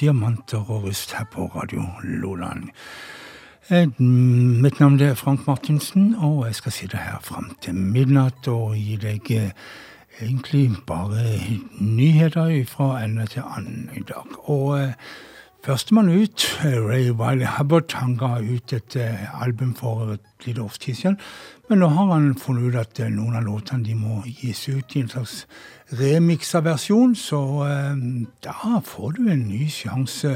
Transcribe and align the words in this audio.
Diamanter 0.00 0.70
og 0.70 0.84
rust 0.84 1.12
her 1.12 1.24
på 1.32 1.46
Radio 1.54 1.82
Loland. 2.02 2.70
Eh, 3.68 4.00
mitt 4.00 4.80
navn 4.80 5.00
er 5.00 5.14
Frank 5.14 5.46
Martinsen, 5.46 6.14
og 6.16 6.46
jeg 6.46 6.54
skal 6.54 6.72
sitte 6.72 6.96
her 6.96 7.18
fram 7.22 7.50
til 7.60 7.74
midnatt 7.74 8.48
og 8.48 8.78
gi 8.78 8.96
deg 8.96 9.28
eh, 9.36 9.50
egentlig 10.22 10.70
bare 10.86 11.36
nyheter 11.80 12.64
fra 12.66 13.02
ende 13.04 13.26
til 13.26 13.44
annen 13.44 13.90
i 13.94 14.02
dag. 14.08 14.38
Og 14.48 14.80
eh, 14.80 15.12
Førstemann 15.60 16.08
ut, 16.08 16.46
Ray 16.64 17.10
Wiley 17.12 17.44
Hubbard, 17.58 17.92
han 17.92 18.16
ga 18.16 18.38
ut 18.40 18.72
et 18.72 18.96
album 18.96 19.74
for 19.76 20.14
et 20.14 20.46
lite 20.46 20.62
års 20.62 20.78
tid 20.78 20.94
siden. 20.94 21.18
Men 21.68 21.82
nå 21.84 21.90
har 21.92 22.14
han 22.14 22.32
funnet 22.40 22.72
ut 22.72 22.80
at 22.80 23.02
noen 23.12 23.36
av 23.36 23.44
låtene 23.44 23.84
de 23.84 23.94
må 23.94 24.22
gis 24.24 24.64
ut 24.72 24.96
i 24.96 25.02
en 25.04 25.12
slags 25.12 25.44
remiksa 25.92 26.60
versjon, 26.64 27.14
så 27.14 27.40
eh, 27.66 27.96
da 28.44 28.80
får 28.84 29.10
du 29.18 29.28
en 29.30 29.48
ny 29.48 29.68
sjanse, 29.70 30.34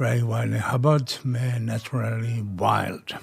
Ray 0.00 0.20
Wiley 0.22 0.60
Hubbard 0.60 1.24
med 1.24 1.60
'Naturally 1.60 2.42
Wild'. 2.60 3.16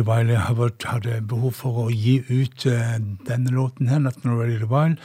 Wiley 0.00 0.36
Hubbard 0.36 0.82
hadde 0.88 1.20
behov 1.28 1.52
for 1.58 1.84
å 1.84 1.86
gi 1.92 2.16
ut 2.30 2.64
uh, 2.66 2.96
denne 3.28 3.52
låten 3.54 3.88
her, 3.92 3.98
'Not 3.98 4.24
Ready 4.24 4.64
Wild', 4.64 4.98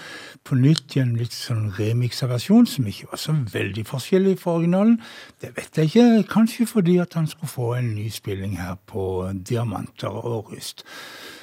på 0.43 0.55
nytt 0.55 0.95
i 0.95 1.03
en 1.03 1.15
litt 1.19 1.35
sånn 1.35 1.73
remiksa 1.77 2.29
versjon, 2.31 2.65
som 2.65 2.87
ikke 2.87 3.11
var 3.11 3.21
så 3.21 3.35
veldig 3.53 3.85
forskjellig 3.85 4.37
fra 4.39 4.57
originalen. 4.57 4.97
Det 5.41 5.51
vet 5.57 5.77
jeg 5.77 5.91
ikke, 5.91 6.23
kanskje 6.31 6.67
fordi 6.67 6.97
at 7.03 7.13
han 7.13 7.27
skulle 7.27 7.51
få 7.51 7.73
en 7.77 7.93
ny 7.95 8.09
spilling 8.09 8.57
her 8.57 8.79
på 8.87 9.29
Diamanter 9.33 10.09
og 10.09 10.53
Rust. 10.53 10.85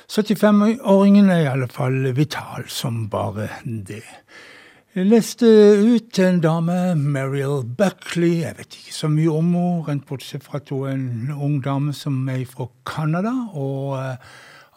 75-åringen 0.08 1.31
er 1.31 1.44
i 1.44 1.50
alle 1.50 1.69
fall 1.69 2.12
vital 2.14 2.69
som 2.70 3.08
bare 3.10 3.48
det. 3.64 4.04
Jeg 4.96 5.10
leste 5.10 5.44
ut 5.84 6.19
en 6.25 6.38
dame, 6.40 6.94
Mariel 6.96 7.66
Buckley. 7.69 8.38
Jeg 8.46 8.56
vet 8.56 8.76
ikke 8.78 8.94
så 8.96 9.10
mye 9.12 9.28
om 9.28 9.50
henne, 9.84 10.00
bortsett 10.08 10.46
fra 10.46 10.56
at 10.56 10.70
hun 10.72 10.87
er 10.88 10.94
en 10.94 11.34
ung 11.37 11.58
dame 11.60 11.93
som 11.93 12.14
er 12.32 12.46
fra 12.48 12.64
Canada. 12.88 13.34
Og 13.52 13.93
eh, 13.98 14.16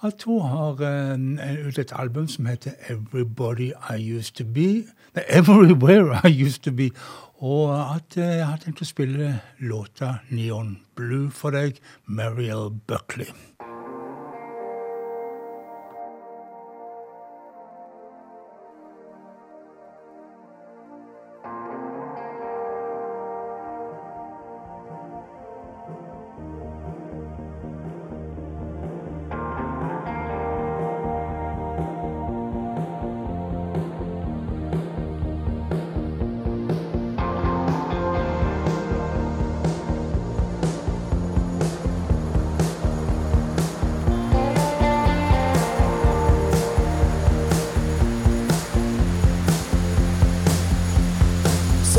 at 0.10 0.25
hun 0.27 0.42
har 0.44 0.83
uh, 0.83 1.68
ut 1.68 1.80
et 1.80 1.94
album 1.95 2.27
som 2.27 2.50
heter 2.51 2.75
Everybody 2.89 3.71
I 3.88 3.95
Used 4.18 4.36
To 4.42 4.44
Be. 4.44 4.83
Everywhere 5.39 6.19
I 6.27 6.33
Used 6.44 6.68
To 6.68 6.75
Be. 6.75 6.89
Og 7.39 7.71
at 7.95 8.19
uh, 8.19 8.24
jeg 8.24 8.44
har 8.44 8.60
tenkt 8.60 8.83
å 8.83 8.89
spille 8.92 9.38
låta 9.63 10.18
Neon 10.36 10.81
Blue 11.00 11.31
for 11.31 11.56
deg, 11.56 11.80
Mariel 12.12 12.75
Buckley. 12.92 13.31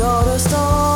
got 0.01 0.27
a 0.27 0.39
storm 0.39 0.90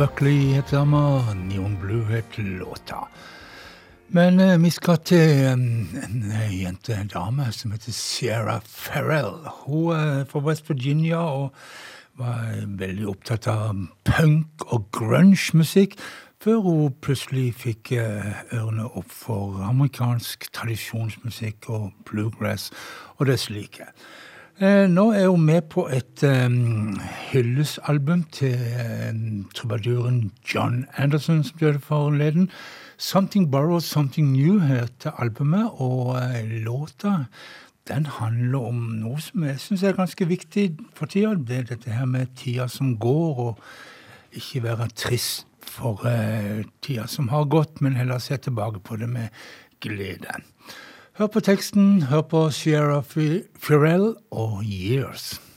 Buckley 0.00 0.54
heter 0.54 0.76
dama, 0.76 1.34
Neon 1.34 1.76
Blue 1.80 2.04
het 2.04 2.38
låta. 2.38 3.08
Men 4.06 4.40
eh, 4.40 4.58
vi 4.58 4.70
skal 4.70 4.96
til 5.04 5.44
en 5.44 5.90
jente, 6.50 6.94
en 6.94 7.10
dame, 7.12 7.52
som 7.52 7.74
heter 7.74 7.92
Sierra 7.92 8.60
Farrell. 8.64 9.44
Hun 9.66 9.92
er 9.92 10.24
fra 10.24 10.40
West 10.40 10.70
Virginia 10.70 11.18
og 11.18 11.52
var 12.16 12.48
veldig 12.80 13.10
opptatt 13.12 13.50
av 13.52 13.76
punk 14.08 14.64
og 14.72 14.88
grunge-musikk, 14.96 15.98
før 16.40 16.64
hun 16.64 16.96
plutselig 17.04 17.50
fikk 17.60 17.92
ørene 18.00 18.88
opp 18.88 19.12
for 19.12 19.60
amerikansk 19.68 20.48
tradisjonsmusikk 20.56 21.68
og 21.68 21.90
bluegrass 22.08 22.70
og 23.18 23.28
det 23.28 23.36
slike. 23.44 23.92
Eh, 24.60 24.84
nå 24.92 25.06
er 25.16 25.28
hun 25.28 25.40
med 25.48 25.62
på 25.72 25.86
et 25.88 26.20
um, 26.20 26.98
hyllesalbum 27.30 28.26
til 28.28 28.58
um, 29.08 29.46
trubaduren 29.56 30.32
John 30.54 30.84
Anderson, 30.96 31.44
som 31.44 31.58
døde 31.58 31.80
forleden. 31.80 32.50
'Something 32.98 33.50
Borrowed, 33.50 33.80
Something 33.80 34.36
New' 34.36 34.60
heter 34.60 35.10
albumet, 35.10 35.70
og 35.72 36.06
uh, 36.08 36.44
låta 36.44 37.24
den 37.88 38.06
handler 38.06 38.58
om 38.58 38.74
noe 38.74 39.20
som 39.20 39.48
jeg 39.48 39.60
syns 39.60 39.82
er 39.82 39.96
ganske 39.96 40.28
viktig 40.28 40.76
for 40.94 41.06
tida. 41.06 41.32
Det 41.34 41.56
er 41.56 41.62
dette 41.62 41.90
her 41.90 42.04
med 42.04 42.26
tida 42.36 42.68
som 42.68 42.98
går, 42.98 43.38
og 43.38 43.58
ikke 44.32 44.62
være 44.62 44.92
trist 44.92 45.46
for 45.64 46.04
uh, 46.04 46.60
tida 46.82 47.08
som 47.08 47.32
har 47.32 47.48
gått, 47.48 47.80
men 47.80 47.96
heller 47.96 48.18
se 48.18 48.36
tilbake 48.36 48.84
på 48.84 48.96
det 48.96 49.08
med 49.08 49.28
glede. 49.80 50.42
Hør 51.20 51.26
på 51.26 51.40
teksten, 51.44 52.02
hør 52.08 52.22
på 52.30 52.40
Sierra 52.50 53.02
Firell 53.04 54.14
og 54.32 54.62
Years. 54.64 55.49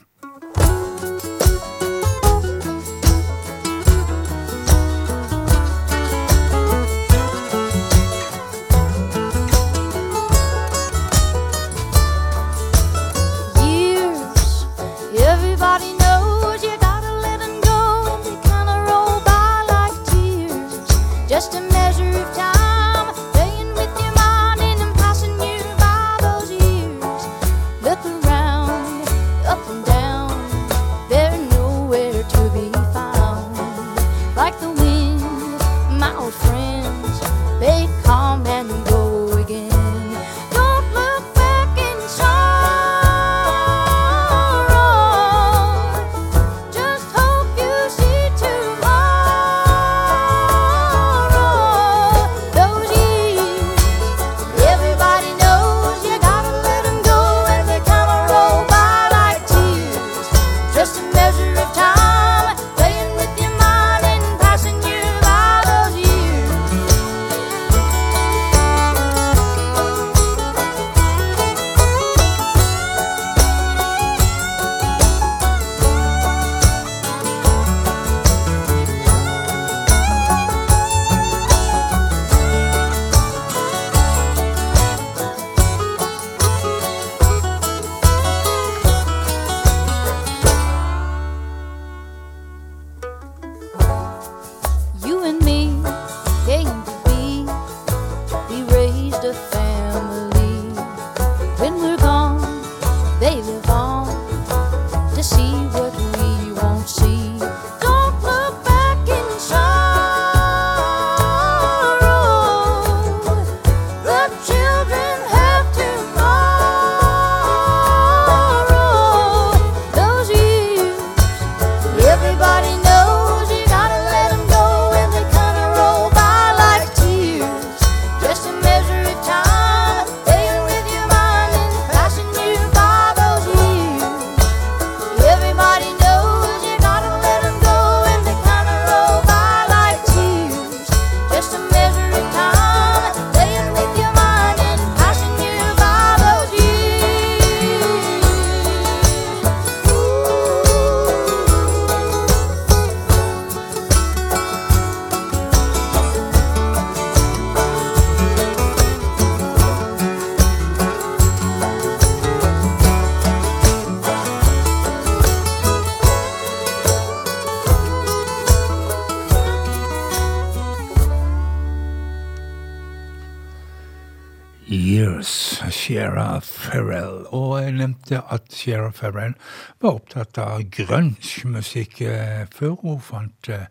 Shera 175.72 176.39
Farrell. 176.39 177.25
Og 177.36 177.63
jeg 177.63 177.74
nevnte 177.75 178.22
at 178.32 178.48
Shera 178.53 178.91
Farrell 178.96 179.34
var 179.82 179.98
opptatt 179.98 180.38
av 180.39 180.63
grunge-musikk 180.72 182.00
eh, 182.01 182.46
før 182.53 182.77
hun 182.82 183.01
fant 183.03 183.50
eh, 183.51 183.67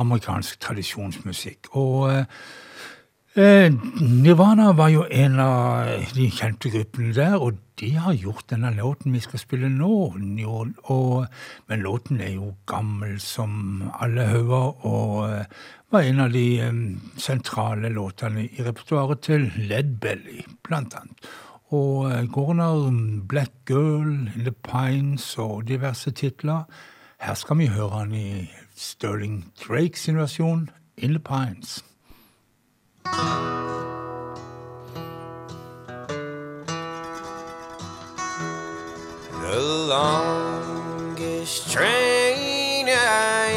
amerikansk 0.00 0.60
tradisjonsmusikk. 0.64 1.68
Og 1.76 2.24
eh, 3.34 3.72
Nirvana 4.00 4.72
var 4.72 4.88
jo 4.92 5.04
en 5.10 5.38
av 5.40 6.08
de 6.14 6.28
kjente 6.30 6.70
gruppene 6.72 7.14
der, 7.16 7.36
og 7.36 7.58
de 7.80 7.90
har 7.96 8.14
gjort 8.14 8.50
denne 8.52 8.70
låten 8.76 9.14
vi 9.14 9.20
skal 9.24 9.40
spille 9.42 9.70
nå. 9.72 9.92
Og, 10.12 11.26
men 11.68 11.84
låten 11.84 12.20
er 12.20 12.34
jo 12.36 12.54
gammel 12.70 13.18
som 13.20 13.82
alle 13.98 14.26
hauger, 14.30 14.86
og 14.86 15.46
var 15.92 16.08
en 16.08 16.20
av 16.24 16.32
de 16.32 16.46
sentrale 17.20 17.90
låtene 17.92 18.46
i 18.46 18.64
repertoaret 18.64 19.24
til 19.26 19.50
Led 19.68 19.98
Belly, 20.00 20.40
blant 20.64 20.96
annet. 20.96 21.32
Og 21.72 22.10
eh, 22.12 22.24
går 22.28 22.50
under 22.50 23.22
Black 23.28 23.52
Girl, 23.68 24.28
In 24.34 24.44
The 24.44 24.52
Pines 24.52 25.38
og 25.38 25.68
diverse 25.68 26.10
titler. 26.10 26.64
Her 27.20 27.34
skal 27.34 27.58
vi 27.58 27.70
høre 27.72 28.02
han 28.02 28.14
i 28.14 28.50
Sterling 28.76 29.44
Drakes 29.60 30.08
versjon, 30.08 30.68
In 30.96 31.16
The 31.16 31.20
Pines. 31.20 31.82
The 39.42 39.60
longest 39.88 41.70
train 41.72 42.88
I 42.88 43.50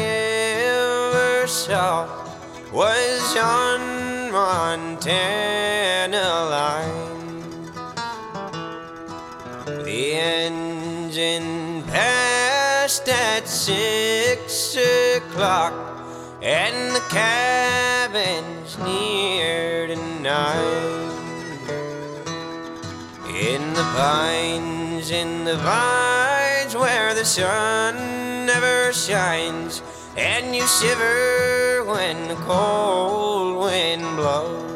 ever 0.58 1.46
saw 1.46 2.06
was 2.72 3.36
on 3.36 4.30
Montana 4.32 5.36
line. 6.50 7.12
The 9.84 10.14
engine 10.14 11.82
passed 11.84 13.08
at 13.08 13.48
six 13.48 14.76
o'clock, 14.76 15.72
and 16.42 16.94
the 16.94 17.00
near 18.84 19.86
to 19.86 19.96
nine. 20.20 21.06
In 23.28 23.74
the 23.74 23.86
pines, 23.94 25.10
in 25.10 25.44
the 25.44 25.56
vines, 25.56 26.74
where 26.74 27.14
the 27.14 27.24
sun 27.24 27.94
never 28.46 28.92
shines 28.92 29.82
and 30.16 30.56
you 30.56 30.66
shiver 30.66 31.84
when 31.84 32.28
the 32.28 32.34
cold 32.46 33.64
wind 33.64 34.02
blows. 34.16 34.66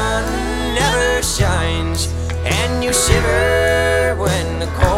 sun 0.00 0.24
never 0.80 1.22
shines, 1.22 2.00
and 2.60 2.82
you 2.84 2.92
shiver 2.92 4.16
when 4.22 4.46
the 4.60 4.66
cold. 4.78 4.89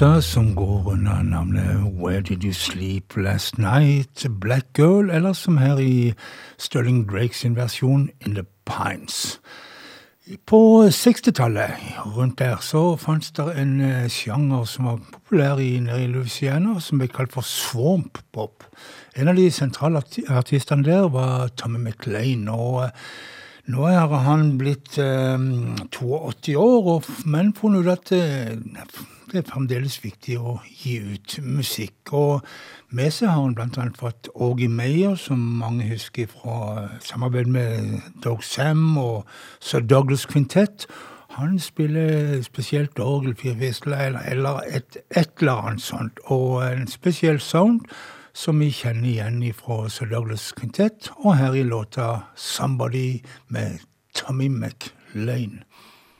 Låta 0.00 0.22
som 0.22 0.54
går 0.54 0.92
under 0.92 1.22
navnet 1.22 1.76
Where 1.98 2.20
Did 2.20 2.44
You 2.44 2.52
Sleep 2.52 3.16
Last 3.16 3.58
Night, 3.58 4.26
Black 4.30 4.78
Girl, 4.78 5.10
eller 5.10 5.32
som 5.32 5.58
her 5.58 5.80
i 5.80 6.14
Sterling 6.58 7.06
Drakes 7.10 7.44
versjon 7.44 8.08
In 8.20 8.34
The 8.34 8.44
Pines. 8.64 9.40
På 10.46 10.82
60-tallet, 10.86 11.70
rundt 12.16 12.38
der, 12.38 12.56
så 12.60 12.96
fantes 12.96 13.30
det 13.30 13.48
en 13.58 13.80
eh, 13.80 14.08
sjanger 14.08 14.64
som 14.64 14.84
var 14.84 15.00
populær 15.12 15.58
i, 15.58 15.80
nede 15.80 16.04
i 16.04 16.06
Louisiana, 16.06 16.78
som 16.80 16.98
ble 16.98 17.08
kalt 17.08 17.34
for 17.34 17.42
swamp 17.42 18.22
pop. 18.32 18.68
En 19.16 19.28
av 19.28 19.34
de 19.34 19.50
sentrale 19.50 20.02
artistene 20.28 20.86
der 20.86 21.08
var 21.10 21.48
Tommy 21.48 21.78
McLean. 21.78 22.48
og 22.48 22.90
Nå 23.66 23.86
er 23.90 24.18
han 24.30 24.58
blitt 24.58 24.98
eh, 24.98 25.38
82 25.90 26.56
år, 26.56 26.92
og, 26.94 27.14
men 27.26 27.54
funnet 27.54 27.80
ut 27.82 27.96
at 27.98 28.12
eh, 28.14 29.16
det 29.32 29.42
er 29.42 29.48
fremdeles 29.48 29.98
viktig 30.02 30.38
å 30.40 30.58
gi 30.66 30.98
ut 31.14 31.36
musikk. 31.44 32.12
Og 32.16 32.46
med 32.94 33.12
seg 33.14 33.30
har 33.30 33.42
han 33.42 33.54
bl.a. 33.56 33.86
fått 33.98 34.30
Åge 34.34 34.68
Meyer, 34.72 35.16
som 35.20 35.40
mange 35.60 35.88
husker 35.90 36.28
fra 36.32 36.88
samarbeid 37.04 37.50
med 37.52 37.98
Dog 38.24 38.44
Sam 38.44 38.96
og 39.00 39.28
Sir 39.60 39.84
Douglas 39.84 40.26
Quintet. 40.26 40.86
Han 41.38 41.58
spiller 41.62 42.40
spesielt 42.42 42.98
orgel, 42.98 43.36
Fyrfisle 43.36 43.96
eller, 44.06 44.24
eller 44.26 44.62
et, 44.66 45.00
et, 45.10 45.30
eller 45.40 45.68
annet 45.68 45.84
sånt. 45.84 46.22
Og 46.24 46.62
en 46.64 46.88
spesiell 46.88 47.40
sound 47.40 47.84
som 48.34 48.60
vi 48.62 48.70
kjenner 48.72 49.10
igjen 49.10 49.42
fra 49.56 49.84
Sir 49.92 50.10
Douglas 50.10 50.52
Quintet, 50.56 51.12
og 51.24 51.36
her 51.36 51.54
i 51.54 51.62
låta 51.62 52.24
'Somebody' 52.36 53.24
med 53.48 53.78
Tommy 54.14 54.48
McLean. 54.48 55.62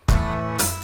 Somebody's 0.08 0.77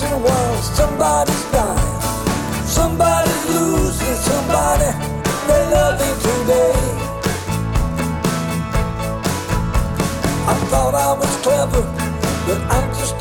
dancing 0.00 0.22
while 0.22 0.56
somebody's 0.62 1.44
dying. 1.50 2.66
Somebody's 2.66 3.46
losing 3.48 4.14
somebody 4.14 4.90
they 5.46 5.70
loving 5.70 6.16
today. 6.20 6.72
I 10.48 10.54
thought 10.70 10.94
I 10.94 11.12
was 11.18 11.36
clever, 11.42 11.82
but 12.46 12.60
I'm 12.72 12.88
just 12.98 13.15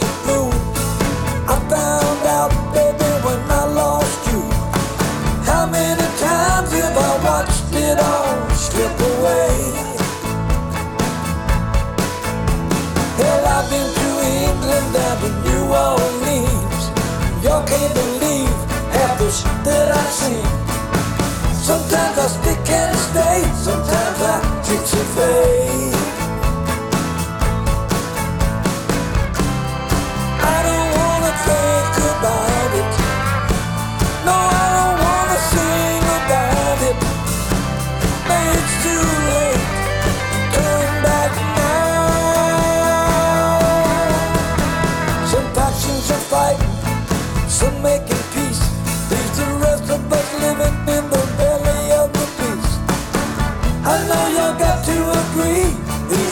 can't 17.65 17.93
believe 17.93 18.55
half 18.95 19.17
the 19.19 19.29
shit 19.31 19.63
that 19.65 19.91
I've. 19.91 20.05
Sometimes 21.65 22.17
I 22.19 22.27
stick 22.27 22.69
and 22.69 22.95
stay, 22.95 23.41
sometimes 23.67 24.21
I 24.21 24.35
fix 24.65 24.93
and 24.93 25.09
fade. 25.15 25.95
I 30.53 30.57
don't 30.67 30.91
wanna 30.99 31.33
think 31.47 31.93
about 32.11 32.64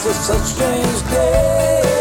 a 0.06 0.14
such 0.14 0.42
strange 0.42 1.10
day. 1.12 1.93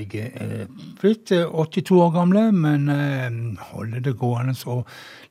Begge 0.00 0.30
er 0.32 0.68
blitt 1.00 1.32
eh, 1.36 1.44
82 1.44 1.98
år 2.00 2.12
gamle, 2.14 2.46
men 2.56 2.88
eh, 2.88 3.28
holder 3.72 4.04
det 4.06 4.16
gående. 4.20 4.54
Så 4.56 4.80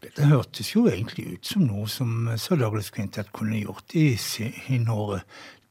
dette 0.03 0.29
hørtes 0.29 0.73
jo 0.75 0.85
egentlig 0.91 1.25
ut 1.33 1.53
som 1.53 1.65
noe 1.65 1.87
som 1.89 2.29
Sir 2.37 2.59
Douglas 2.61 2.91
Quintet 2.93 3.31
kunne 3.33 3.63
gjort 3.63 3.95
i 3.97 4.11
sine 4.21 5.21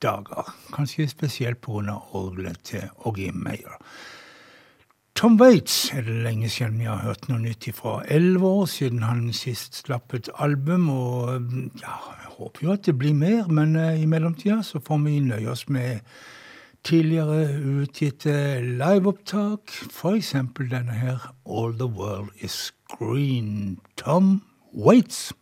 dager. 0.03 0.55
Kanskje 0.75 1.09
spesielt 1.11 1.61
pga. 1.63 2.01
orgelet 2.13 2.59
til 2.65 2.89
Ågie 3.07 3.33
Meyer. 3.33 3.79
Tom 5.19 5.39
Waits 5.41 5.91
er 5.95 6.05
det 6.07 6.15
lenge 6.23 6.49
siden 6.49 6.79
vi 6.79 6.87
har 6.87 7.01
hørt 7.03 7.29
noe 7.29 7.41
nytt 7.43 7.67
ifra. 7.67 8.05
Elleve 8.07 8.47
år 8.47 8.67
siden 8.71 9.03
han 9.03 9.33
sist 9.35 9.75
slapp 9.75 10.15
et 10.15 10.29
album, 10.39 10.91
og 10.91 11.49
ja, 11.83 11.95
jeg 12.23 12.35
håper 12.39 12.67
jo 12.67 12.75
at 12.75 12.87
det 12.87 12.99
blir 12.99 13.15
mer, 13.15 13.49
men 13.51 13.77
eh, 13.77 14.03
i 14.03 14.07
mellomtida 14.07 14.61
så 14.63 14.79
får 14.79 15.01
vi 15.07 15.21
nøye 15.27 15.51
oss 15.51 15.67
med 15.69 16.05
tidligere 16.89 17.61
utgitte 17.83 18.61
liveopptak, 18.63 19.69
for 19.93 20.17
eksempel 20.17 20.71
denne 20.71 20.95
her 20.97 21.35
All 21.45 21.75
The 21.77 21.85
World 21.85 22.31
Is 22.41 22.73
Green. 22.89 23.77
Tom 23.97 24.43
Waits. 24.73 25.35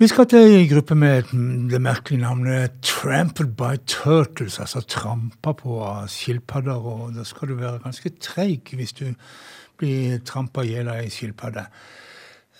Vi 0.00 0.06
skal 0.08 0.24
til 0.32 0.54
ei 0.56 0.64
gruppe 0.64 0.94
med 0.96 1.28
det 1.68 1.80
merkelige 1.82 2.22
navnet 2.22 2.70
'Trampled 2.82 3.50
by 3.56 3.76
Turtles', 3.86 4.60
altså 4.60 4.80
trampa 4.80 5.52
på 5.52 5.82
av 5.84 6.08
skilpadder. 6.08 6.72
Og 6.72 7.14
da 7.14 7.24
skal 7.24 7.48
du 7.48 7.54
være 7.54 7.82
ganske 7.84 8.10
treig 8.20 8.72
hvis 8.72 8.92
du 8.92 9.12
blir 9.76 10.18
trampa 10.24 10.64
i 10.64 10.72
hjel 10.72 10.88
av 10.88 11.02
ei 11.02 11.10
skilpadde. 11.12 11.66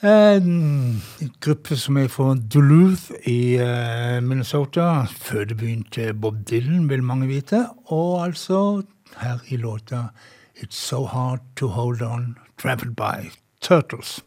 En 0.04 1.00
gruppe 1.40 1.76
som 1.76 1.96
er 1.96 2.08
fra 2.08 2.34
Duluth 2.34 3.08
i 3.24 3.56
eh, 3.56 4.20
Minnesota. 4.20 5.06
Fødebyen 5.08 5.86
til 5.90 6.12
Bob 6.14 6.44
Dylan, 6.50 6.90
vil 6.90 7.02
mange 7.02 7.26
vite. 7.26 7.66
Og 7.86 8.24
altså 8.24 8.82
her 9.16 9.38
i 9.48 9.56
låta 9.56 10.12
'It's 10.56 10.76
So 10.76 11.06
Hard 11.06 11.40
To 11.56 11.68
Hold 11.68 12.02
On', 12.02 12.36
'Trampled 12.58 12.96
by 12.96 13.32
Turtles'. 13.64 14.20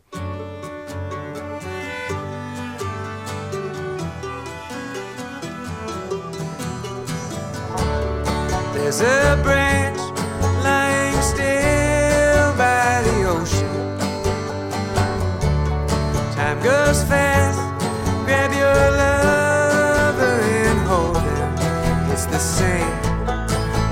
There's 8.84 9.00
a 9.00 9.39
branch 9.41 9.98
lying 10.62 11.15
still 11.22 12.54
by 12.58 13.02
the 13.02 13.24
ocean. 13.24 13.98
Time 16.36 16.62
goes 16.62 17.02
fast, 17.06 17.60
grab 18.26 18.52
your 18.52 18.91
lover 19.02 20.38
and 20.41 20.80
hold 20.82 21.17
him. 21.17 22.12
It's 22.12 22.26
the 22.26 22.39
same, 22.39 22.91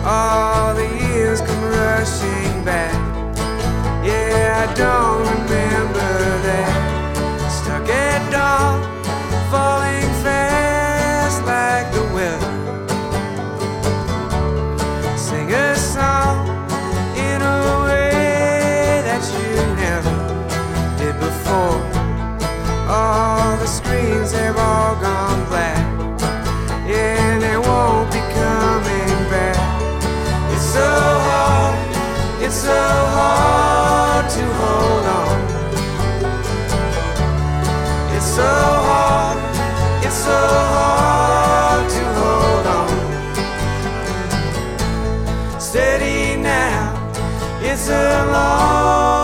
all 0.06 0.76
the 0.76 0.90
years 1.08 1.40
come 1.40 1.64
rushing 1.64 2.66
back. 2.66 2.94
Yeah, 4.06 4.68
I 4.68 4.74
don't. 4.74 5.31
Hard 33.16 34.26
to 34.30 34.44
hold 34.60 35.06
on. 35.22 35.40
It's 38.16 38.30
so 38.38 38.52
hard, 38.88 39.38
it's 40.06 40.20
so 40.30 40.40
hard 40.76 41.90
to 41.96 42.04
hold 42.20 42.66
on. 42.80 42.90
Steady 45.60 46.36
now, 46.36 46.80
it's 47.62 47.88
a 47.90 48.26
long 48.32 49.21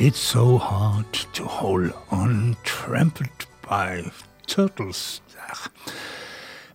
It's 0.00 0.20
so 0.20 0.58
hard 0.58 1.12
to 1.32 1.44
hold 1.44 1.90
on, 2.10 2.56
trampled 2.64 3.46
by 3.68 4.04
turtles 4.46 5.22
der. 5.32 5.70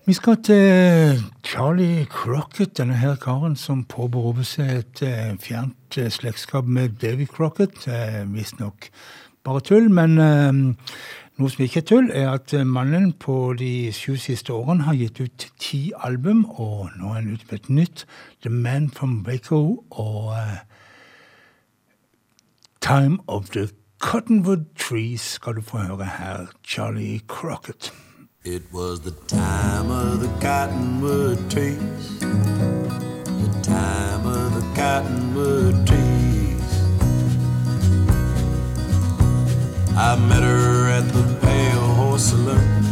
Vi 0.05 0.13
skal 0.13 0.43
til 0.43 1.23
Charlie 1.43 2.05
Crocket, 2.05 2.77
denne 2.77 2.93
her 2.93 3.15
karen 3.15 3.55
som 3.55 3.85
påberoper 3.87 4.43
seg 4.43 4.73
et 4.81 5.03
eh, 5.07 5.29
fjernt 5.39 5.97
eh, 5.97 6.09
slektskap 6.11 6.67
med 6.67 6.99
Davy 6.99 7.23
Crocket. 7.25 7.87
Eh, 7.87 8.27
Visstnok 8.33 8.89
bare 9.43 9.63
tull, 9.63 9.87
men 9.87 10.19
noe 10.19 11.53
som 11.53 11.63
ikke 11.63 11.79
er 11.79 11.87
tull, 11.87 12.11
er 12.11 12.27
at 12.33 12.51
mannen 12.67 13.13
på 13.13 13.53
de 13.55 13.87
sju 13.95 14.17
siste 14.19 14.51
årene 14.51 14.83
har 14.83 14.99
gitt 14.99 15.23
ut 15.23 15.47
ti 15.63 15.81
album, 16.03 16.43
og 16.59 16.91
nå 16.99 17.15
er 17.15 17.21
han 17.21 17.31
ute 17.31 17.47
med 17.47 17.59
et 17.61 17.69
nytt, 17.71 18.05
The 18.43 18.51
Man 18.51 18.91
from 18.91 19.23
Waco, 19.27 19.83
og 19.91 20.35
Time 22.83 23.21
of 23.29 23.51
the 23.51 23.71
Cottonwood 24.01 24.75
Trees 24.75 25.21
skal 25.21 25.55
du 25.55 25.61
få 25.61 25.77
høre 25.77 26.05
her, 26.05 26.47
Charlie 26.63 27.21
Crocket. 27.27 27.93
It 28.43 28.63
was 28.73 28.99
the 28.99 29.13
time 29.27 29.89
of 29.89 30.19
the 30.19 30.27
cottonwood 30.41 31.37
trees. 31.49 32.19
The 32.19 33.51
time 33.63 34.25
of 34.25 34.51
the 34.57 34.65
cottonwood 34.75 35.87
trees. 35.87 36.71
I 39.95 40.17
met 40.17 40.43
her 40.43 40.89
at 40.89 41.07
the 41.13 41.23
Pale 41.41 41.87
Horse 41.95 42.23
Saloon. 42.23 42.83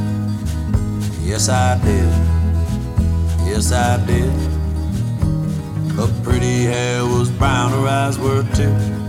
Yes, 1.22 1.50
I 1.50 1.78
did. 1.84 2.14
Yes, 3.46 3.74
I 3.74 4.06
did. 4.06 4.32
Her 5.98 6.08
pretty 6.24 6.64
hair 6.64 7.04
was 7.04 7.30
brown, 7.30 7.72
her 7.72 7.88
eyes 7.88 8.18
were 8.18 8.44
too. 8.56 9.01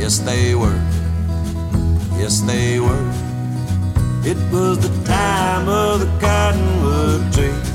Yes, 0.00 0.18
they 0.18 0.54
were. 0.54 0.80
Yes, 2.16 2.40
they 2.40 2.80
were. 2.80 3.06
It 4.24 4.38
was 4.50 4.78
the 4.78 4.88
time 5.04 5.68
of 5.68 6.00
the 6.00 6.10
cottonwood 6.18 7.30
trees. 7.34 7.70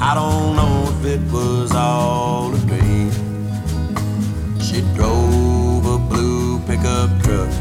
I 0.00 0.12
don't 0.14 0.56
know 0.56 0.92
if 0.92 1.04
it 1.06 1.22
was 1.32 1.72
all 1.72 2.52
a 2.52 2.58
dream. 2.66 3.12
She 4.60 4.80
drove 4.96 5.86
a 5.86 5.98
blue 5.98 6.58
pickup 6.66 7.10
truck. 7.22 7.52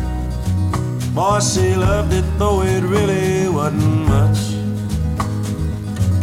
Boy, 1.14 1.40
she 1.40 1.76
loved 1.76 2.14
it, 2.14 2.26
though 2.40 2.64
it 2.64 2.82
really 2.82 3.48
wasn't 3.50 4.08
much. 4.10 4.42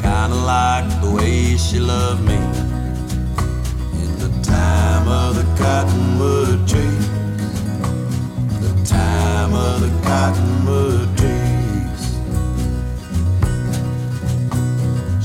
Kinda 0.02 0.34
like 0.34 0.88
the 1.00 1.12
way 1.16 1.56
she 1.56 1.78
loved 1.78 2.24
me. 2.24 2.63
Time 4.54 5.08
of 5.08 5.34
the 5.38 5.46
cottonwood 5.60 6.68
trees. 6.68 7.08
The 8.64 8.72
time 8.86 9.52
of 9.52 9.80
the 9.84 9.92
cottonwood 10.06 11.08
trees. 11.18 12.02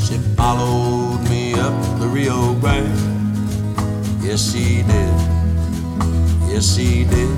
She 0.03 0.17
followed 0.35 1.21
me 1.29 1.53
up 1.53 1.75
the 1.99 2.07
Rio 2.07 2.55
Grande. 2.55 2.99
Yes, 4.23 4.51
she 4.51 4.83
did. 4.91 5.17
Yes, 6.51 6.75
she 6.75 7.03
did. 7.05 7.37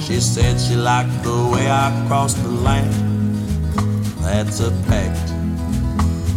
She 0.00 0.20
said 0.20 0.60
she 0.60 0.76
liked 0.76 1.22
the 1.22 1.50
way 1.52 1.70
I 1.70 1.90
crossed 2.06 2.40
the 2.42 2.48
land. 2.48 2.94
That's 4.20 4.60
a 4.60 4.70
fact. 4.88 5.26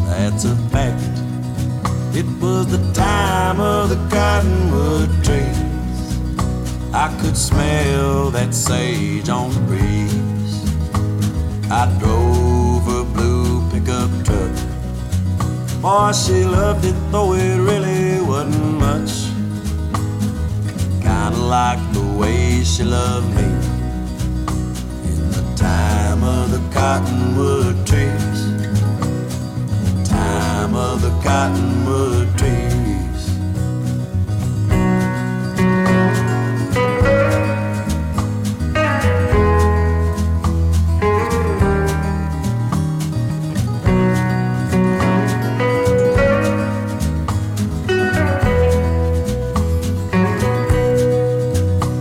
That's 0.10 0.46
a 0.46 0.56
fact. 0.74 1.21
It 2.14 2.26
was 2.42 2.68
the 2.68 2.94
time 2.94 3.62
of 3.62 3.88
the 3.88 3.96
cottonwood 4.10 5.24
trees. 5.24 5.60
I 6.94 7.08
could 7.22 7.38
smell 7.38 8.30
that 8.32 8.54
sage 8.54 9.30
on 9.30 9.52
the 9.54 9.62
breeze. 9.62 10.56
I 11.72 11.86
drove 12.00 12.86
a 12.90 13.06
blue 13.06 13.62
pickup 13.72 14.12
truck. 14.26 14.52
Boy, 15.82 16.12
she 16.12 16.44
loved 16.44 16.84
it, 16.84 16.96
though 17.12 17.34
it 17.34 17.58
really 17.58 18.20
wasn't 18.22 18.78
much. 18.78 19.14
Kinda 21.02 21.38
like 21.38 21.80
the 21.94 22.06
way 22.20 22.62
she 22.66 22.84
loved 22.84 23.34
me. 23.34 23.48
In 25.10 25.32
the 25.32 25.46
time 25.56 26.24
of 26.24 26.52
the 26.52 26.62
cottonwood 26.74 27.88
trees 27.88 28.41
bottom 30.72 30.76
of 30.76 31.02
the 31.02 31.10
cottonwood 31.24 32.38
trees. 32.38 33.28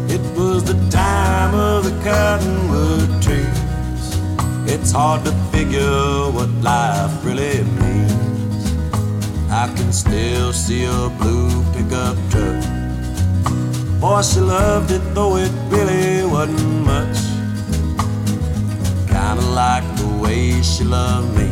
It 0.09 0.21
was 0.37 0.65
the 0.65 0.75
time 0.91 1.55
of 1.55 1.85
the 1.85 1.91
cottonwood 2.05 3.23
trees. 3.23 4.71
It's 4.73 4.93
hard 4.93 5.25
to 5.25 5.33
figure 5.51 6.31
what 6.31 6.49
life 6.63 7.25
really 7.25 7.65
means. 7.65 7.80
Can 9.77 9.93
still 9.93 10.53
see 10.53 10.85
a 10.85 11.09
blue 11.19 11.63
pickup 11.73 12.17
truck. 12.31 12.63
Boy, 14.01 14.23
she 14.23 14.41
loved 14.41 14.91
it, 14.91 15.03
though 15.15 15.37
it 15.37 15.53
really 15.69 16.25
wasn't 16.25 16.87
much. 16.87 17.19
Kinda 19.07 19.45
like 19.61 19.85
the 19.97 20.09
way 20.23 20.63
she 20.63 20.85
loved 20.85 21.37
me 21.37 21.51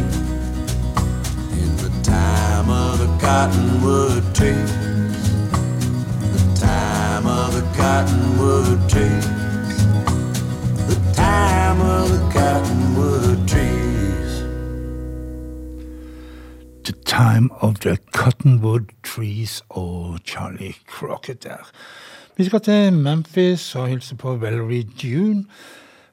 in 1.62 1.71
the 1.83 1.91
time 2.03 2.71
of 2.71 2.99
the 3.03 3.09
cottonwood 3.25 4.25
trees. 4.35 4.73
The 6.35 6.43
time 6.61 7.27
of 7.27 7.53
the 7.57 7.64
cottonwood 7.77 8.89
trees. 8.89 9.27
The 10.91 10.99
time 11.12 11.81
of 11.81 12.05
the 12.14 12.21
cottonwood 12.33 13.49
trees. 13.49 14.33
The 16.85 16.93
Time 17.05 17.51
of 17.61 17.81
the 17.81 17.97
Cottonwood 18.19 18.81
Trees 19.07 19.62
og 19.69 20.19
Charlie 20.27 20.75
Crocket 20.91 21.43
der. 21.43 21.71
Vi 22.37 22.45
skal 22.45 22.61
til 22.61 22.93
Memphis 22.93 23.75
og 23.75 23.89
hilse 23.89 24.16
på 24.16 24.37
Valerie 24.37 24.89
June. 25.05 25.45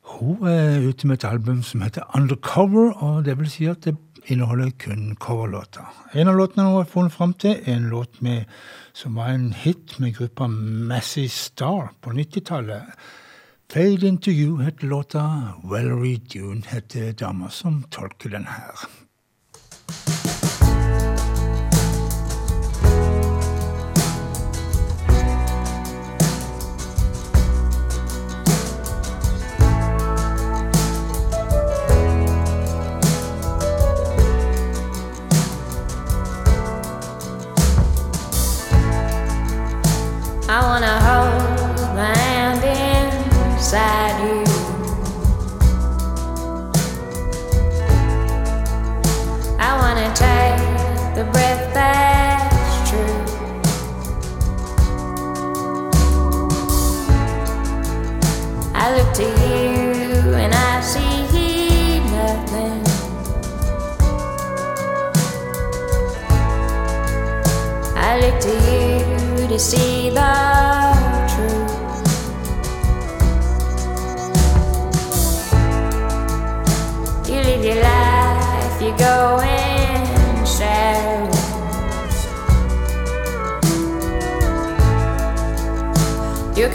Hun 0.01 0.47
er 0.47 0.87
ute 0.87 1.07
med 1.07 1.17
et 1.17 1.29
album 1.29 1.63
som 1.63 1.81
heter 1.81 2.05
Undercover, 2.15 2.91
og 2.91 3.25
det 3.25 3.39
vil 3.39 3.49
si 3.49 3.65
at 3.65 3.85
det 3.85 3.95
inneholder 4.25 4.69
kun 4.85 5.15
coverlåter. 5.15 5.87
En 6.13 6.27
av 6.27 6.37
låtene 6.37 6.67
hun 6.67 6.77
har 6.77 6.91
funnet 6.91 7.13
fram 7.13 7.33
til, 7.33 7.57
er 7.65 7.73
en 7.73 7.89
låt 7.89 8.21
med, 8.21 8.43
som 8.93 9.15
var 9.15 9.33
en 9.33 9.53
hit 9.53 9.99
med 9.99 10.13
gruppa 10.13 10.47
Massy 10.47 11.25
Star 11.25 11.89
på 12.01 12.13
90-tallet. 12.13 12.83
Fade 13.73 14.07
Into 14.07 14.31
You 14.31 14.61
heter 14.61 14.87
låta. 14.87 15.25
Valerie 15.63 16.21
June 16.35 16.61
heter 16.67 17.11
dama 17.11 17.49
som 17.49 17.83
tolker 17.91 18.29
den 18.29 18.45
her. 18.45 18.85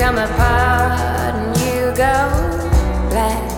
Come 0.01 0.16
apart 0.16 1.34
and 1.34 1.57
you 1.61 1.92
go 1.94 2.16
black. 3.11 3.51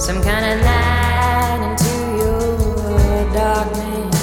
Some 0.00 0.22
kind 0.22 0.44
of 0.52 0.64
light 0.64 1.60
into 1.68 1.94
your 2.22 3.32
darkness. 3.34 4.16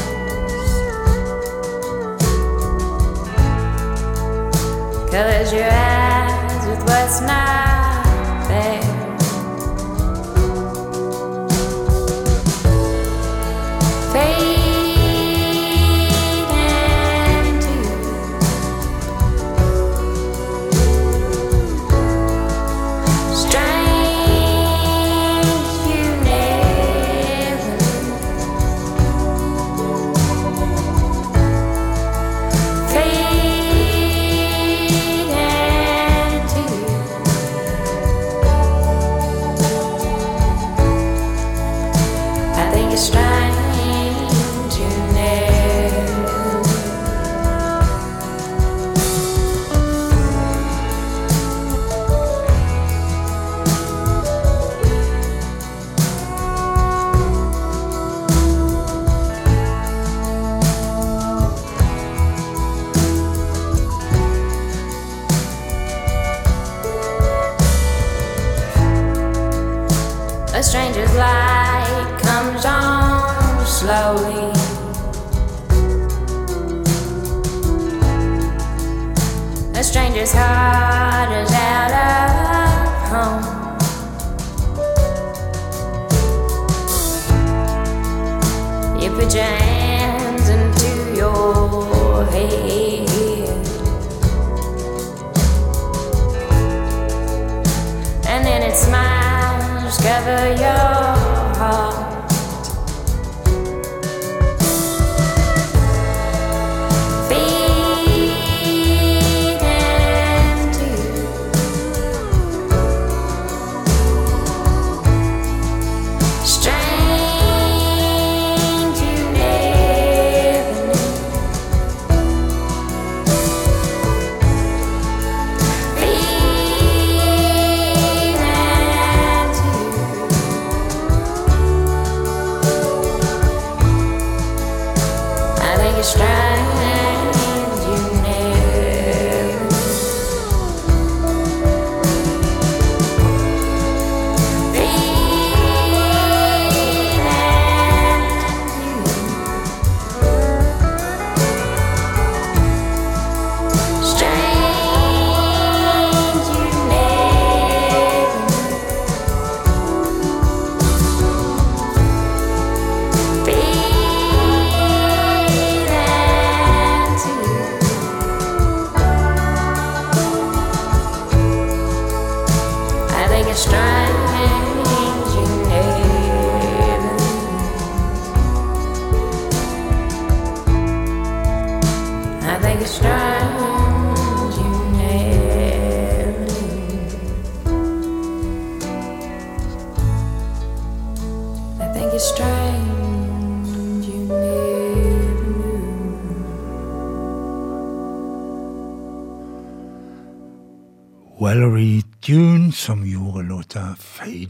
Colors 5.11 5.53
your 5.53 5.69
eyes 5.69 6.67
with 6.67 6.81
what's 6.87 7.21
not 7.21 7.72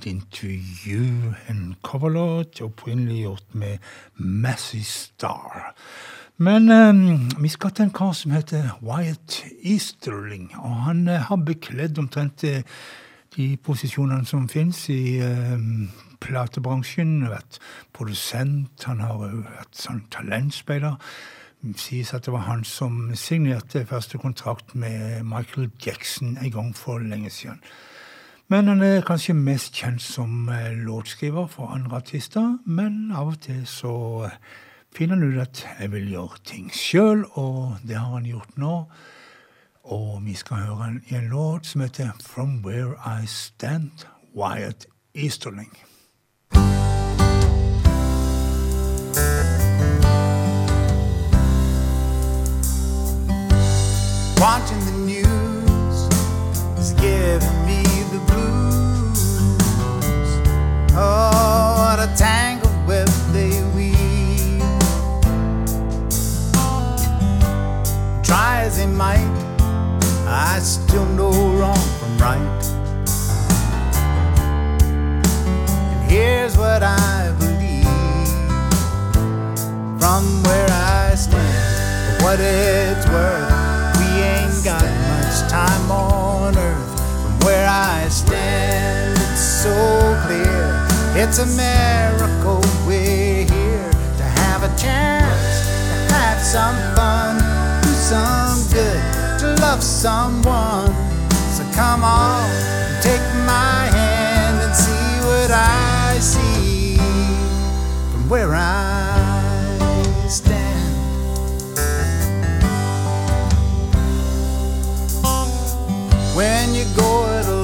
Into 0.06 0.48
You, 0.88 1.34
en 1.50 1.76
coverlåt 1.82 2.62
opprinnelig 2.62 3.24
gjort 3.24 3.54
med 3.54 3.78
Massey 4.16 4.84
Star. 4.84 5.76
Men 6.38 6.72
um, 6.72 7.30
vi 7.42 7.50
skal 7.50 7.72
til 7.72 7.86
en 7.86 7.94
kar 7.94 8.12
som 8.18 8.32
heter 8.32 8.80
Wyatt 8.82 9.44
Easterling, 9.64 10.52
og 10.58 10.76
han 10.88 11.08
uh, 11.08 11.14
har 11.14 11.36
bekledd 11.46 12.00
omtrent 12.02 12.44
uh, 12.44 12.64
de 13.36 13.58
posisjonene 13.58 14.26
som 14.26 14.50
fins 14.50 14.90
i 14.90 15.22
uh, 15.22 15.60
platebransjen. 16.22 17.30
Vært 17.30 17.62
produsent, 17.94 18.84
han 18.84 19.06
har 19.06 19.22
vært 19.22 19.78
sånn 19.78 20.04
talentspeider. 20.12 20.98
Sies 21.80 22.12
at 22.14 22.26
det 22.26 22.34
var 22.34 22.44
han 22.50 22.66
som 22.68 23.14
signerte 23.16 23.86
første 23.88 24.20
kontrakt 24.20 24.76
med 24.76 25.24
Michael 25.24 25.70
Jackson 25.86 26.38
en 26.42 26.52
gang 26.52 26.74
for 26.76 27.00
lenge 27.00 27.32
siden. 27.32 27.62
Men 28.48 28.68
han 28.68 28.82
er 28.84 29.06
kanskje 29.08 29.34
mest 29.34 29.74
kjent 29.80 30.02
som 30.04 30.50
eh, 30.52 30.74
låtskriver 30.76 31.48
for 31.48 31.72
andre 31.72 31.98
artister. 31.98 32.58
Men 32.66 33.12
av 33.16 33.28
og 33.34 33.40
til 33.42 33.64
så 33.68 33.96
eh, 34.28 34.36
finner 34.96 35.16
han 35.16 35.32
ut 35.32 35.42
at 35.42 35.64
jeg 35.80 35.92
vil 35.92 36.12
gjøre 36.12 36.44
ting 36.46 36.68
sjøl, 36.74 37.24
og 37.40 37.78
det 37.88 37.98
har 37.98 38.12
han 38.14 38.28
gjort 38.28 38.58
nå. 38.60 38.76
Og 39.84 40.20
vi 40.26 40.36
skal 40.36 40.68
høre 40.68 40.92
i 41.08 41.16
en 41.16 41.32
låt 41.32 41.66
som 41.66 41.82
heter 41.82 42.12
From 42.22 42.62
Where 42.66 42.96
I 43.00 43.26
Stand, 43.26 44.06
Wyatt 44.36 44.88
Easterling. 45.16 45.72
Watching 54.40 54.80
the 54.86 54.98
news 55.08 56.10
is 56.78 56.92
giving 57.02 57.63
the 58.14 58.20
blues. 58.32 59.22
Oh, 60.96 61.74
what 61.80 62.00
a 62.00 62.14
tangled 62.16 62.88
web 62.88 63.08
they 63.32 63.64
weave. 63.76 64.62
Try 68.24 68.62
as 68.66 68.78
they 68.78 68.86
might, 68.86 69.34
I 70.28 70.60
still 70.60 71.08
know 71.18 71.32
wrong 71.58 71.86
from 72.00 72.18
right. 72.20 72.64
And 75.92 76.12
here's 76.12 76.56
what 76.56 76.84
I 76.84 77.34
believe 77.40 77.88
from 80.00 80.24
where 80.44 80.70
I 80.70 81.16
stand, 81.16 82.22
what 82.22 82.40
it's 82.40 83.08
worth. 83.08 83.98
We 83.98 84.06
ain't 84.22 84.64
got 84.64 84.84
much 84.84 85.50
time 85.50 85.92
on 85.92 86.13
so 89.64 90.20
clear. 90.26 90.86
It's 91.16 91.40
a 91.40 91.46
miracle 91.46 92.62
we're 92.86 93.46
here 93.46 93.92
to 94.20 94.24
have 94.42 94.62
a 94.62 94.72
chance 94.76 95.56
to 96.10 96.14
have 96.16 96.42
some 96.42 96.76
fun, 96.98 97.38
do 97.82 97.88
some 98.12 98.60
good, 98.76 99.02
to 99.40 99.56
love 99.62 99.82
someone. 99.82 100.92
So 101.56 101.64
come 101.74 102.04
on, 102.04 102.44
take 103.02 103.24
my 103.48 103.88
hand 104.00 104.58
and 104.66 104.76
see 104.76 105.12
what 105.30 105.50
I 105.52 106.18
see 106.20 106.98
from 108.12 108.28
where 108.28 108.54
I 108.54 109.16
stand. 110.28 110.74
when 116.36 116.74
you 116.74 116.84
go 116.98 117.28
it 117.38 117.46
alone. 117.46 117.63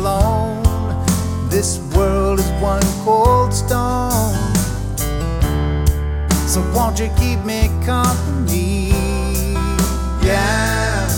This 1.50 1.80
world 1.96 2.40
is 2.40 2.50
one 2.62 2.84
cold 3.04 3.52
stone. 3.52 4.36
So 6.48 6.62
won't 6.76 7.00
you 7.00 7.10
keep 7.18 7.44
me 7.44 7.70
company? 7.86 8.90
Yeah. 10.22 11.10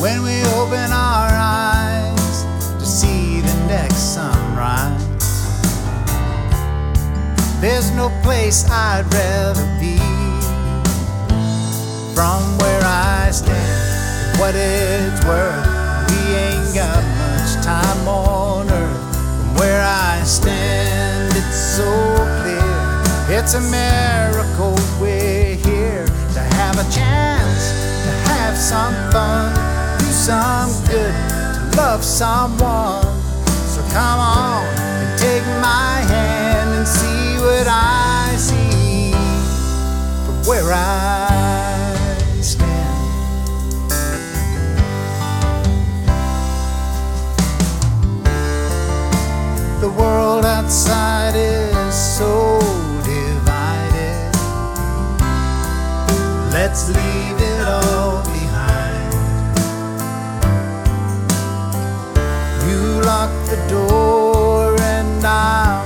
When 0.00 0.22
we 0.22 0.42
open 0.58 0.90
our 0.92 1.30
eyes 1.30 2.44
to 2.80 2.84
see 2.84 3.40
the 3.40 3.54
next 3.68 4.14
sunrise, 4.14 5.04
there's 7.60 7.92
no 7.92 8.08
place 8.22 8.68
I'd 8.68 9.06
rather 9.14 9.66
be 9.80 9.96
from 12.14 12.42
where 12.58 12.82
I 12.84 13.30
stand. 13.30 14.38
What 14.40 14.54
it's 14.54 15.24
worth, 15.24 15.65
It's 23.46 23.54
a 23.54 23.60
miracle 23.60 24.74
we're 25.00 25.54
here 25.54 26.04
to 26.34 26.40
have 26.58 26.74
a 26.80 26.90
chance 26.90 27.70
to 28.02 28.10
have 28.32 28.56
some 28.56 28.92
fun, 29.12 29.54
do 30.00 30.06
some 30.06 30.68
good, 30.88 31.14
to 31.14 31.76
love 31.76 32.02
someone. 32.02 33.04
So 33.46 33.82
come 33.92 34.18
on 34.18 34.64
and 34.66 35.16
take 35.20 35.44
my 35.62 36.02
hand 36.10 36.70
and 36.70 36.88
see 36.88 37.38
what 37.38 37.68
I 37.68 38.34
see 38.36 39.12
from 40.26 40.42
where 40.48 40.72
I 40.72 41.30
stand. 42.42 43.00
The 49.80 49.90
world 49.90 50.44
outside 50.44 51.36
is 51.36 51.94
so 51.94 52.75
Let's 56.58 56.88
leave 56.88 57.38
it 57.38 57.60
all 57.68 58.22
behind. 58.22 59.12
You 62.66 62.80
lock 63.02 63.30
the 63.52 63.60
door 63.68 64.74
and 64.80 65.22
I'll 65.22 65.85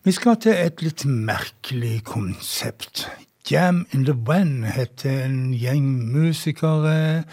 Vi 0.00 0.12
skal 0.16 0.38
til 0.40 0.56
et 0.56 0.80
litt 0.80 1.02
merkelig 1.04 1.98
konsept. 2.08 3.02
Jam 3.50 3.82
in 3.92 4.06
the 4.08 4.14
Van 4.16 4.62
heter 4.64 5.26
en 5.26 5.50
gjeng 5.52 5.90
musikere 6.08 7.26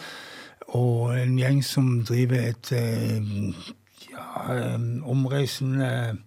og 0.75 1.13
en 1.15 1.37
gjeng 1.39 1.61
som 1.63 2.01
driver 2.03 2.49
et 2.49 2.71
eh, 2.75 3.31
ja, 4.11 4.25
eh, 4.51 4.75
omreisende 5.07 6.17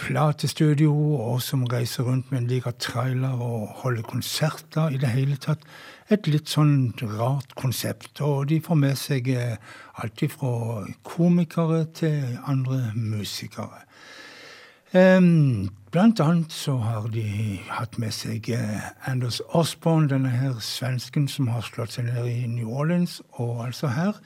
platestudio, 0.00 0.96
og 0.96 1.42
som 1.44 1.68
reiser 1.68 2.08
rundt 2.08 2.32
med 2.32 2.40
en 2.40 2.48
diger 2.48 2.72
trailer 2.80 3.36
og 3.36 3.68
holder 3.84 4.08
konserter 4.08 4.96
i 4.96 5.02
det 5.02 5.12
hele 5.12 5.36
tatt. 5.36 5.60
Et 6.08 6.24
litt 6.24 6.48
sånn 6.48 6.94
rart 7.18 7.52
konsept. 7.60 8.24
Og 8.24 8.48
de 8.48 8.62
får 8.64 8.80
med 8.80 8.96
seg 8.96 9.28
eh, 9.28 9.56
alt 10.00 10.24
fra 10.38 10.86
komikere 11.04 11.84
til 12.00 12.38
andre 12.48 12.94
musikere. 12.96 13.84
Blant 14.94 16.20
annet 16.20 16.52
så 16.52 16.76
har 16.76 17.08
de 17.10 17.24
hatt 17.66 17.98
med 17.98 18.14
seg 18.14 18.46
eh, 18.54 18.84
Anders 19.10 19.40
Osborne, 19.48 20.06
denne 20.10 20.30
her 20.30 20.60
svensken 20.62 21.26
som 21.30 21.50
har 21.50 21.66
slått 21.66 21.96
seg 21.96 22.06
ned 22.06 22.28
i 22.30 22.46
New 22.46 22.70
Orleans. 22.70 23.20
Og 23.42 23.66
altså 23.66 23.90
her 23.94 24.22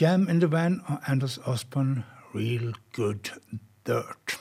Jam 0.00 0.28
in 0.28 0.42
the 0.42 0.50
Van 0.50 0.80
og 0.86 0.98
Anders 1.06 1.38
Osborne, 1.46 2.02
Real 2.34 2.74
Good 2.94 3.34
Dirt. 3.86 4.40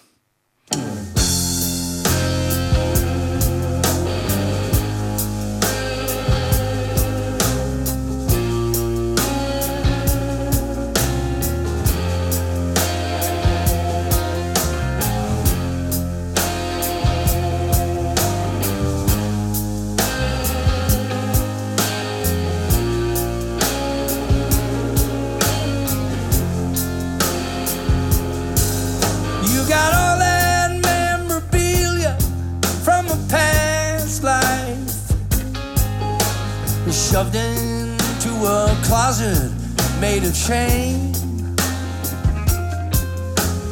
Shoved 37.12 37.34
into 37.34 38.30
a 38.45 38.78
closet 38.84 39.51
made 39.99 40.24
of 40.24 40.36
shame. 40.36 41.12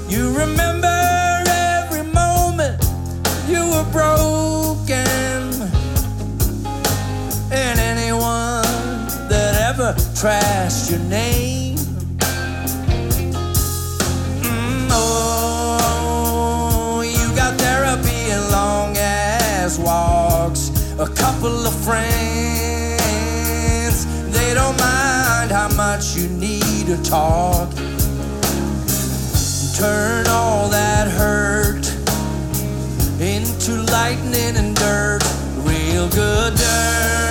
You 0.10 0.36
remember 0.36 1.44
every 1.46 2.02
moment 2.02 2.84
you 3.48 3.62
were 3.70 3.86
broken, 3.92 4.98
and 7.52 7.80
anyone 7.80 8.64
that 9.30 9.54
ever 9.70 9.94
trashed 10.18 10.90
your 10.90 11.00
name. 11.02 11.78
Mm, 14.42 14.88
oh, 14.90 17.04
you 17.06 17.36
got 17.36 17.56
therapy 17.60 18.32
and 18.32 18.50
long 18.52 18.98
ass 18.98 19.78
walks. 19.78 20.72
A 21.00 21.08
couple 21.08 21.68
of 21.68 21.76
friends, 21.86 22.77
they 24.48 24.54
don't 24.54 24.80
mind 24.80 25.52
how 25.52 25.68
much 25.76 26.16
you 26.16 26.30
need 26.30 26.86
to 26.86 26.98
talk. 27.04 27.70
Turn 29.76 30.26
all 30.28 30.70
that 30.70 31.08
hurt 31.10 31.86
into 33.20 33.74
lightning 33.91 34.56
and 34.56 34.74
dirt, 34.76 35.22
real 35.66 36.08
good 36.10 36.56
dirt. 36.56 37.27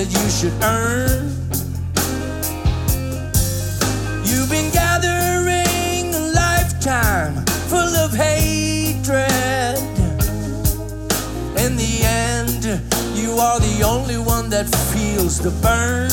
That 0.00 0.12
you 0.16 0.28
should 0.30 0.56
earn. 0.62 1.28
You've 4.24 4.48
been 4.48 4.70
gathering 4.72 6.14
a 6.14 6.32
lifetime 6.32 7.44
full 7.68 7.94
of 8.04 8.14
hatred. 8.14 9.76
In 11.64 11.76
the 11.76 12.02
end, 12.02 12.64
you 13.14 13.32
are 13.32 13.60
the 13.60 13.82
only 13.84 14.16
one 14.16 14.48
that 14.48 14.74
feels 14.90 15.38
the 15.38 15.50
burn. 15.60 16.10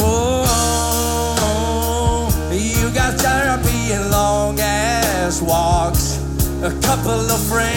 Whoa, 0.00 0.46
you 2.50 2.90
got 2.94 3.20
therapy 3.20 3.92
and 3.92 4.10
long 4.10 4.58
ass 4.58 5.42
walks. 5.42 6.16
A 6.62 6.70
couple 6.80 7.30
of 7.34 7.40
friends, 7.52 7.72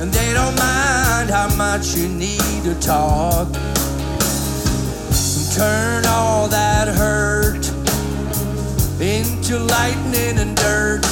and 0.00 0.12
they 0.12 0.32
don't 0.32 0.56
mind 0.58 1.09
how 1.30 1.48
much 1.56 1.96
you 1.96 2.08
need 2.08 2.64
to 2.64 2.74
talk. 2.80 3.46
And 3.54 5.52
Turn 5.54 6.04
all 6.06 6.48
that 6.48 6.88
hurt 6.88 7.64
into 9.00 9.58
lightning 9.58 10.38
and 10.38 10.56
dirt, 10.56 11.02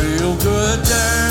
real 0.00 0.36
good 0.38 0.82
dirt, 0.82 1.27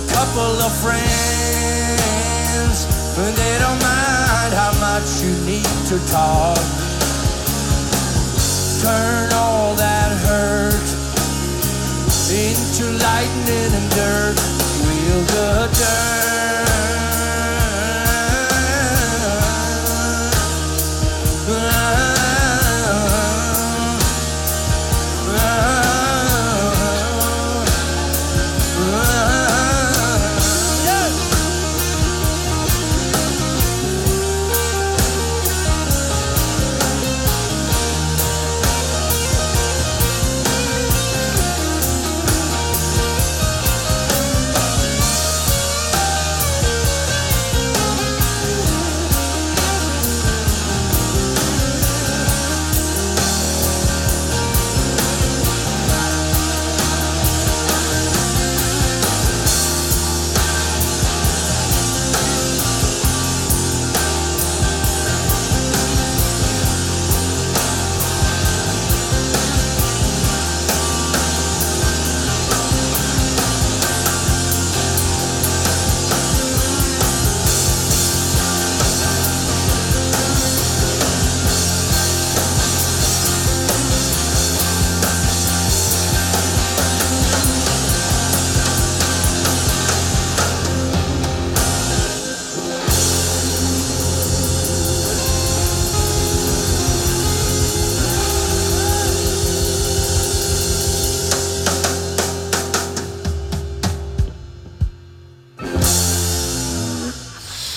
a 0.00 0.06
couple 0.12 0.60
of 0.66 0.72
friends, 0.80 1.06
but 3.16 3.32
they 3.36 3.58
don't 3.58 3.80
mind 3.82 4.52
how 4.54 4.72
much 4.80 5.22
you 5.22 5.32
need 5.44 5.70
to 5.90 5.98
talk. 6.10 6.58
Turn 8.82 9.32
all 9.34 9.74
that 9.74 10.12
hurt 10.24 10.88
into 12.32 12.84
lightning 12.84 13.72
and 13.74 13.90
dirt. 13.90 14.38
Real 14.86 15.22
good 15.26 15.70
dirt. 15.72 16.39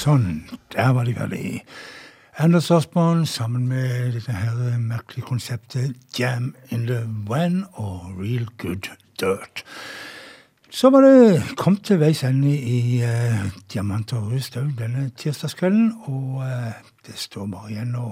Sånn, 0.04 0.50
der 0.74 0.90
var 0.92 1.06
de 1.08 1.14
veldig 1.16 1.62
Anders 2.44 2.66
Osborne 2.76 3.24
sammen 3.30 3.70
med 3.70 4.18
dette 4.18 4.34
her 4.36 4.58
merkelige 4.82 5.30
konseptet 5.30 5.94
Jam 6.18 6.50
in 6.76 6.82
the 6.90 6.98
Van 7.30 7.62
og 7.80 8.10
Real 8.18 8.50
Good 8.60 8.90
Dirt. 9.22 9.62
Så 10.68 10.90
var 10.92 11.06
det 11.06 11.54
kommet 11.56 11.86
til 11.88 12.02
veis 12.02 12.26
ende 12.28 12.52
i 12.52 13.00
uh, 13.00 13.46
Diamant 13.72 14.12
og 14.18 14.34
rust 14.34 14.58
denne 14.76 15.06
tirsdagskvelden, 15.16 15.94
og 16.12 16.42
uh, 16.42 16.74
det 17.08 17.16
står 17.22 17.48
bare 17.54 17.72
igjen 17.72 17.94
å 17.96 18.10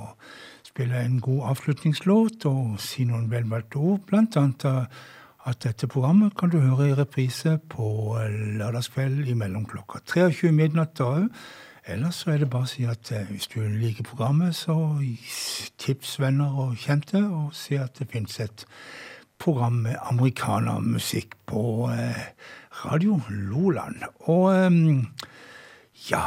spille 0.63 1.01
en 1.01 1.17
god 1.19 1.49
avslutningslåt 1.49 2.45
og 2.47 2.77
si 2.79 3.03
noen 3.09 3.27
velvalgte 3.33 3.81
ord, 3.81 4.05
blant 4.07 4.37
annet 4.39 4.63
at 4.71 5.59
dette 5.65 5.91
programmet 5.91 6.37
kan 6.39 6.53
du 6.53 6.61
høre 6.61 6.87
i 6.93 6.95
reprise 6.95 7.57
på 7.73 8.15
lørdagskveld 8.61 9.33
mellom 9.35 9.67
klokka 9.67 9.99
23 10.13 10.53
midnatt 10.55 11.03
òg. 11.03 11.27
Ellers 11.87 12.15
så 12.15 12.31
er 12.31 12.43
det 12.43 12.49
bare 12.53 12.67
å 12.67 12.69
si 12.69 12.83
at 12.85 13.09
eh, 13.15 13.25
hvis 13.31 13.49
du 13.49 13.61
liker 13.65 14.05
programmet, 14.05 14.53
så 14.55 14.75
tips 15.81 16.19
venner 16.21 16.53
og 16.61 16.75
kjente, 16.77 17.23
og 17.25 17.55
si 17.57 17.79
at 17.81 17.97
det 17.97 18.09
finnes 18.11 18.37
et 18.43 18.65
program 19.41 19.81
med 19.87 19.97
amerikanermusikk 20.11 21.33
på 21.49 21.89
eh, 21.89 22.27
Radio 22.83 23.17
Loland. 23.29 24.05
Og 24.29 24.45
eh, 24.53 24.69
ja, 26.11 26.21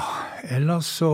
ellers 0.50 0.90
så 0.98 1.10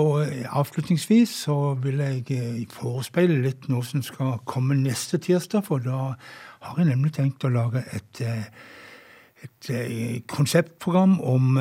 avslutningsvis 0.49 1.37
så 1.45 1.75
vil 1.81 2.01
jeg 2.01 2.69
forespeile 2.73 3.43
litt 3.45 3.69
noe 3.69 3.85
som 3.85 4.01
skal 4.05 4.39
komme 4.49 4.79
neste 4.81 5.21
tirsdag, 5.21 5.67
for 5.69 5.85
da 5.85 6.15
har 6.65 6.81
jeg 6.81 6.89
nemlig 6.95 7.13
tenkt 7.17 7.45
å 7.45 7.53
lage 7.53 7.85
et, 7.93 8.25
et 9.45 9.71
eh, 9.73 10.23
konseptprogram 10.33 11.19
om 11.21 11.61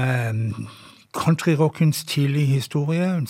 countryrockens 1.13 2.03
tidlige 2.03 2.45
historie, 2.45 3.21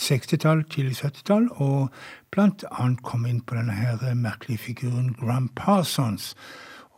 60-tall, 0.00 0.64
tidlig 0.64 0.96
70-tall, 0.96 1.48
og 1.50 1.88
blant 2.30 2.64
annet 2.70 3.02
kom 3.02 3.26
inn 3.26 3.40
på 3.40 3.56
denne 3.56 3.72
her 3.72 4.14
merkelige 4.14 4.58
figuren 4.58 5.14
Gram 5.14 5.48
Parsons. 5.56 6.34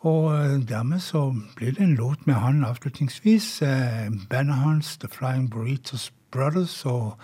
Og 0.01 0.33
eh, 0.35 0.57
dermed 0.69 1.01
så 1.01 1.35
blir 1.57 1.73
det 1.73 1.85
en 1.85 1.95
låt 1.95 2.27
med 2.27 2.35
han 2.35 2.65
avslutningsvis. 2.65 3.63
Eh, 3.63 4.11
bandet 4.31 4.57
hans, 4.57 4.97
The 4.97 5.09
Flying 5.09 5.51
Burritos 5.51 6.13
Brothers, 6.33 6.87
og 6.87 7.19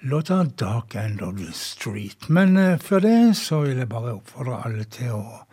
låta 0.00 0.44
Dark 0.44 0.94
End 0.94 1.22
of 1.22 1.34
the 1.34 1.52
Street. 1.52 2.28
Men 2.28 2.56
eh, 2.56 2.78
før 2.78 3.00
det 3.00 3.36
så 3.36 3.60
vil 3.60 3.76
jeg 3.76 3.88
bare 3.88 4.14
oppfordre 4.14 4.60
alle 4.64 4.84
til 4.84 5.16
å 5.16 5.45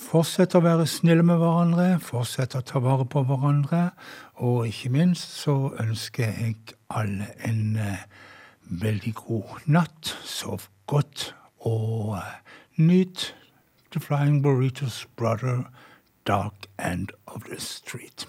fortsette 0.00 0.58
å 0.58 0.64
være 0.64 0.86
snille 0.88 1.24
med 1.26 1.40
hverandre, 1.40 1.98
fortsette 2.02 2.60
å 2.60 2.66
ta 2.66 2.80
vare 2.82 3.06
på 3.08 3.22
hverandre, 3.28 3.90
og 4.40 4.66
ikke 4.70 4.92
minst 4.94 5.36
så 5.42 5.74
ønsker 5.82 6.32
jeg 6.32 6.56
alle 6.88 7.28
en 7.46 7.76
eh, 7.76 8.06
veldig 8.82 9.14
god 9.20 9.68
natt. 9.70 10.14
Sov 10.24 10.68
godt, 10.90 11.30
og 11.66 12.16
eh, 12.18 12.56
nyt 12.80 13.30
The 13.92 14.00
Flying 14.00 14.42
Burritos 14.42 15.06
Brother, 15.16 15.64
Dark 16.26 16.70
End 16.78 17.12
of 17.26 17.44
the 17.50 17.60
Street. 17.60 18.26